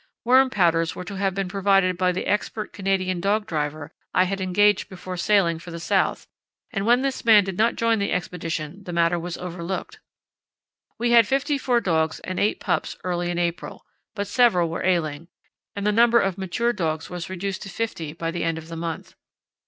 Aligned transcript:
Worm 0.25 0.49
powders 0.49 0.95
were 0.95 1.03
to 1.03 1.17
have 1.17 1.35
been 1.35 1.47
provided 1.47 1.95
by 1.95 2.11
the 2.11 2.25
expert 2.25 2.73
Canadian 2.73 3.21
dog 3.21 3.45
driver 3.45 3.91
I 4.15 4.23
had 4.23 4.41
engaged 4.41 4.89
before 4.89 5.15
sailing 5.15 5.59
for 5.59 5.69
the 5.69 5.79
south, 5.79 6.25
and 6.71 6.87
when 6.87 7.03
this 7.03 7.23
man 7.23 7.43
did 7.43 7.55
not 7.55 7.75
join 7.75 7.99
the 7.99 8.11
Expedition 8.11 8.83
the 8.85 8.93
matter 8.93 9.19
was 9.19 9.37
overlooked. 9.37 9.99
We 10.97 11.11
had 11.11 11.27
fifty 11.27 11.59
four 11.59 11.81
dogs 11.81 12.19
and 12.21 12.39
eight 12.39 12.59
pups 12.59 12.97
early 13.03 13.29
in 13.29 13.37
April, 13.37 13.85
but 14.15 14.25
several 14.25 14.69
were 14.69 14.83
ailing, 14.83 15.27
and 15.75 15.85
the 15.85 15.91
number 15.91 16.19
of 16.19 16.35
mature 16.35 16.73
dogs 16.73 17.11
was 17.11 17.29
reduced 17.29 17.61
to 17.61 17.69
fifty 17.69 18.11
by 18.11 18.31
the 18.31 18.43
end 18.43 18.57
of 18.57 18.69
the 18.69 18.75
month. 18.75 19.13